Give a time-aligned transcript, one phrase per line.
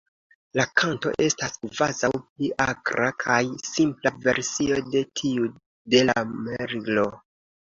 [0.59, 3.37] La kanto estas kvazaŭ pli akra kaj
[3.73, 5.53] simpla versio de tiu
[5.97, 7.07] de la Merlo.